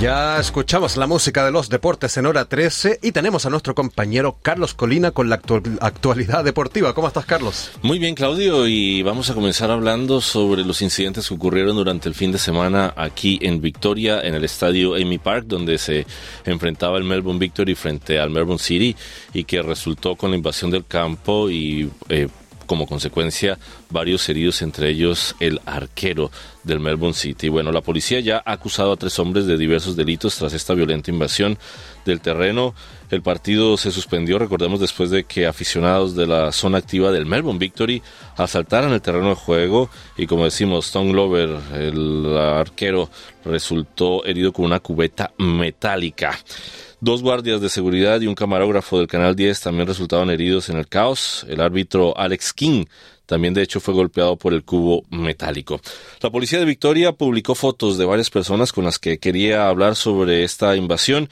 [0.00, 4.38] Ya escuchamos la música de los deportes en hora 13 y tenemos a nuestro compañero
[4.42, 5.40] Carlos Colina con la
[5.80, 6.94] actualidad deportiva.
[6.94, 7.72] ¿Cómo estás, Carlos?
[7.82, 12.14] Muy bien, Claudio, y vamos a comenzar hablando sobre los incidentes que ocurrieron durante el
[12.14, 16.06] fin de semana aquí en Victoria, en el estadio Amy Park, donde se
[16.44, 18.94] enfrentaba el Melbourne Victory frente al Melbourne City
[19.34, 22.28] y que resultó con la invasión del campo y eh,
[22.68, 23.58] como consecuencia
[23.90, 26.30] varios heridos, entre ellos el arquero
[26.62, 27.48] del Melbourne City.
[27.48, 31.10] Bueno, la policía ya ha acusado a tres hombres de diversos delitos tras esta violenta
[31.10, 31.58] invasión
[32.04, 32.74] del terreno.
[33.10, 37.58] El partido se suspendió, recordemos, después de que aficionados de la zona activa del Melbourne
[37.58, 38.02] Victory
[38.36, 43.08] asaltaran el terreno de juego y como decimos, Tom Glover, el arquero,
[43.44, 46.38] resultó herido con una cubeta metálica.
[47.00, 50.88] Dos guardias de seguridad y un camarógrafo del Canal 10 también resultaron heridos en el
[50.88, 51.46] caos.
[51.48, 52.86] El árbitro Alex King
[53.24, 55.80] también de hecho fue golpeado por el cubo metálico.
[56.20, 60.42] La policía de Victoria publicó fotos de varias personas con las que quería hablar sobre
[60.42, 61.28] esta invasión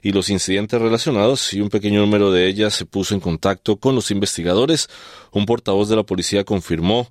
[0.00, 3.94] y los incidentes relacionados y un pequeño número de ellas se puso en contacto con
[3.94, 4.88] los investigadores.
[5.32, 7.10] Un portavoz de la policía confirmó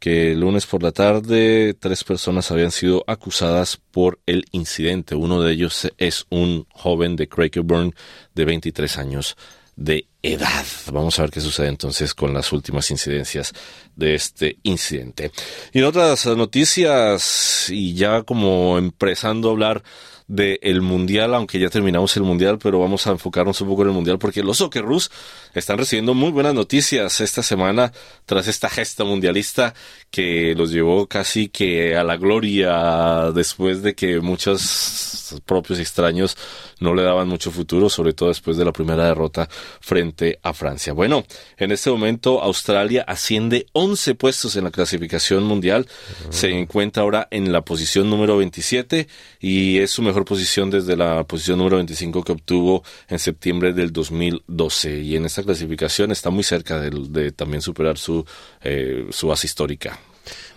[0.00, 5.14] que el lunes por la tarde tres personas habían sido acusadas por el incidente.
[5.14, 7.94] Uno de ellos es un joven de Craigburn
[8.34, 9.36] de 23 años
[9.76, 10.64] de edad.
[10.90, 13.52] Vamos a ver qué sucede entonces con las últimas incidencias
[13.94, 15.32] de este incidente.
[15.72, 19.82] Y en otras noticias, y ya como empezando a hablar
[20.30, 23.94] del Mundial, aunque ya terminamos el Mundial, pero vamos a enfocarnos un poco en el
[23.94, 25.10] Mundial porque los Socceroos
[25.54, 27.92] están recibiendo muy buenas noticias esta semana
[28.26, 29.74] tras esta gesta mundialista
[30.08, 36.36] que los llevó casi que a la gloria después de que muchos propios extraños
[36.78, 39.48] no le daban mucho futuro, sobre todo después de la primera derrota
[39.80, 40.92] frente a Francia.
[40.92, 41.24] Bueno,
[41.56, 45.88] en este momento Australia asciende 11 puestos en la clasificación mundial,
[46.30, 49.08] se encuentra ahora en la posición número 27
[49.40, 53.92] y es su mejor posición desde la posición número 25 que obtuvo en septiembre del
[53.92, 58.24] 2012 y en esta clasificación está muy cerca de, también superar su,
[58.62, 59.98] eh, su base histórica.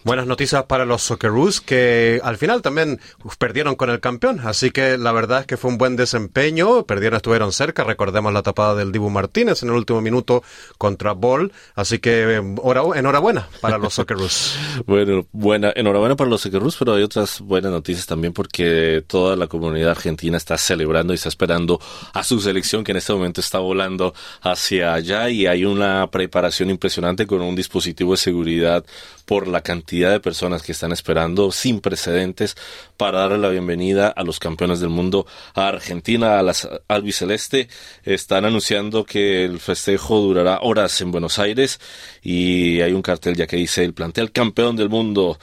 [0.05, 2.99] Buenas noticias para los Socceroos que al final también
[3.37, 7.15] perdieron con el campeón, así que la verdad es que fue un buen desempeño, perdieron,
[7.15, 10.43] estuvieron cerca, recordemos la tapada del Dibu Martínez en el último minuto
[10.77, 14.57] contra Ball, así que enhorabuena para los Socceroos.
[14.85, 19.47] bueno, buena, enhorabuena para los Socceroos, pero hay otras buenas noticias también porque toda la
[19.47, 21.79] comunidad argentina está celebrando y está esperando
[22.11, 26.69] a su selección que en este momento está volando hacia allá y hay una preparación
[26.69, 28.83] impresionante con un dispositivo de seguridad
[29.25, 32.55] por la cantidad de personas que están esperando sin precedentes
[32.97, 37.69] para darle la bienvenida a los campeones del mundo a Argentina, a las albiceleste.
[38.03, 41.79] Están anunciando que el festejo durará horas en Buenos Aires
[42.21, 45.37] y hay un cartel ya que dice el plantel campeón del mundo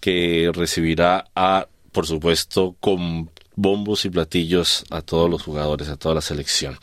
[0.00, 6.14] que recibirá a, por supuesto, con bombos y platillos a todos los jugadores, a toda
[6.14, 6.78] la selección.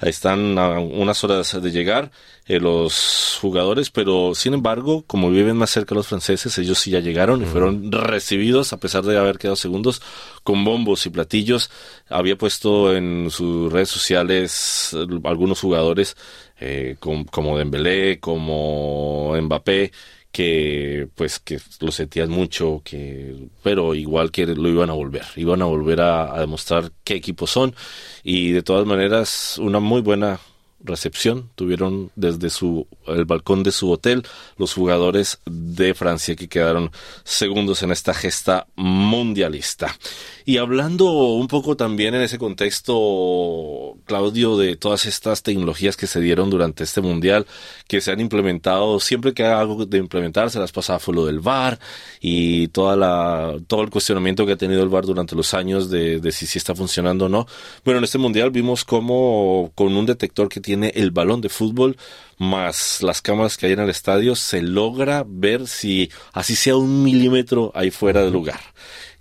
[0.00, 2.10] Están a unas horas de llegar
[2.46, 7.00] eh, los jugadores, pero sin embargo, como viven más cerca los franceses, ellos sí ya
[7.00, 10.02] llegaron y fueron recibidos, a pesar de haber quedado segundos,
[10.42, 11.70] con bombos y platillos.
[12.10, 16.16] Había puesto en sus redes sociales eh, algunos jugadores
[16.60, 19.92] eh, como Dembélé, como Mbappé,
[20.36, 25.62] que pues que lo sentían mucho, que pero igual que lo iban a volver, iban
[25.62, 27.74] a volver a, demostrar qué equipos son.
[28.22, 30.38] Y de todas maneras una muy buena
[30.86, 34.22] recepción tuvieron desde su el balcón de su hotel
[34.56, 36.90] los jugadores de Francia que quedaron
[37.24, 39.96] segundos en esta gesta mundialista.
[40.44, 46.20] Y hablando un poco también en ese contexto, Claudio, de todas estas tecnologías que se
[46.20, 47.46] dieron durante este mundial,
[47.88, 51.40] que se han implementado, siempre que hay algo de implementarse, las pasadas fue lo del
[51.40, 51.80] VAR
[52.20, 56.20] y toda la, todo el cuestionamiento que ha tenido el VAR durante los años de,
[56.20, 57.48] de si, si está funcionando o no.
[57.84, 61.96] Bueno, en este mundial vimos cómo con un detector que tiene el balón de fútbol,
[62.38, 67.02] más las cámaras que hay en el estadio, se logra ver si así sea un
[67.02, 68.60] milímetro ahí fuera de lugar.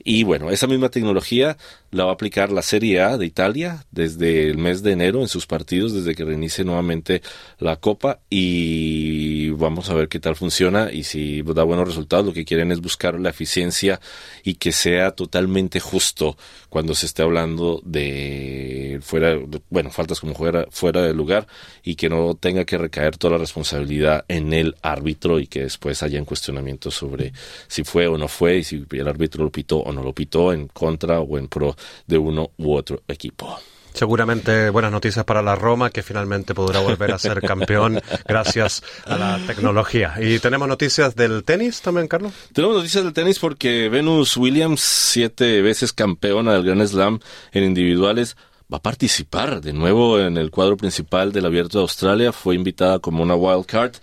[0.07, 1.57] Y bueno, esa misma tecnología
[1.90, 5.28] la va a aplicar la Serie A de Italia desde el mes de enero en
[5.28, 7.24] sus partidos, desde que reinicie nuevamente
[7.58, 12.24] la Copa y vamos a ver qué tal funciona y si da buenos resultados.
[12.24, 14.00] Lo que quieren es buscar la eficiencia
[14.44, 16.38] y que sea totalmente justo
[16.69, 19.38] cuando se esté hablando de fuera,
[19.69, 21.47] bueno, faltas como fuera, fuera de lugar
[21.83, 26.03] y que no tenga que recaer toda la responsabilidad en el árbitro y que después
[26.03, 27.33] hayan cuestionamientos sobre
[27.68, 30.53] si fue o no fue y si el árbitro lo pitó o no lo pitó
[30.53, 31.75] en contra o en pro
[32.07, 33.57] de uno u otro equipo.
[33.95, 39.18] Seguramente buenas noticias para la Roma, que finalmente podrá volver a ser campeón gracias a
[39.18, 40.15] la tecnología.
[40.19, 42.33] ¿Y tenemos noticias del tenis también, Carlos?
[42.51, 47.19] Tenemos noticias del tenis porque Venus Williams, siete veces campeona del Grand Slam
[47.53, 48.36] en individuales,
[48.71, 52.31] va a participar de nuevo en el cuadro principal del Abierto de Australia.
[52.31, 53.94] Fue invitada como una wild card.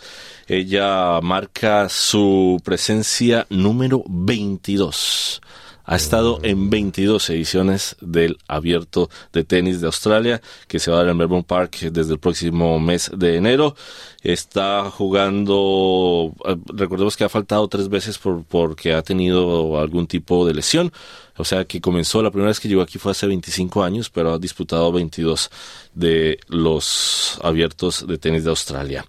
[0.46, 5.40] Ella marca su presencia número 22
[5.84, 11.00] ha estado en 22 ediciones del abierto de tenis de Australia, que se va a
[11.00, 13.74] dar en Melbourne Park desde el próximo mes de enero.
[14.22, 20.46] Está jugando, eh, recordemos que ha faltado tres veces por, porque ha tenido algún tipo
[20.46, 20.92] de lesión.
[21.36, 24.32] O sea que comenzó, la primera vez que llegó aquí fue hace 25 años, pero
[24.32, 25.50] ha disputado 22
[25.94, 29.04] de los abiertos de tenis de Australia.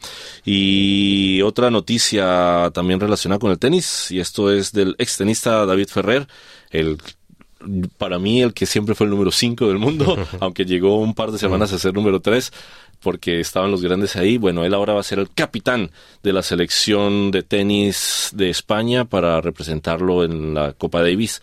[0.45, 6.27] Y otra noticia también relacionada con el tenis, y esto es del extenista David Ferrer,
[6.71, 6.98] el
[7.98, 11.31] para mí el que siempre fue el número 5 del mundo, aunque llegó un par
[11.31, 12.51] de semanas a ser número 3,
[13.03, 14.38] porque estaban los grandes ahí.
[14.38, 15.91] Bueno, él ahora va a ser el capitán
[16.23, 21.41] de la selección de tenis de España para representarlo en la Copa Davis.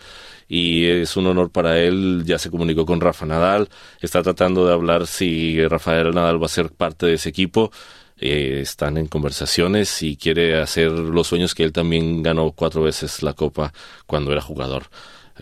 [0.49, 3.69] Y es un honor para él, ya se comunicó con Rafa Nadal,
[4.01, 7.71] está tratando de hablar si Rafael Nadal va a ser parte de ese equipo.
[8.23, 13.23] Eh, están en conversaciones y quiere hacer los sueños que él también ganó cuatro veces
[13.23, 13.73] la Copa
[14.07, 14.91] cuando era jugador.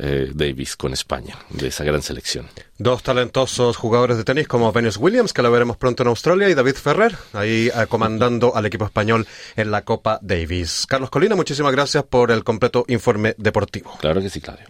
[0.00, 2.46] Eh, Davis con España, de esa gran selección.
[2.78, 6.54] Dos talentosos jugadores de tenis como Venus Williams, que lo veremos pronto en Australia, y
[6.54, 10.86] David Ferrer, ahí eh, comandando al equipo español en la Copa Davis.
[10.88, 13.90] Carlos Colina, muchísimas gracias por el completo informe deportivo.
[14.00, 14.66] Claro que sí, Claudio.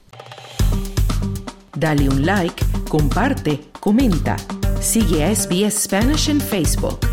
[1.75, 4.37] Dale un like, comparte, comenta.
[4.81, 7.08] Sigue a SBS Spanish en Facebook.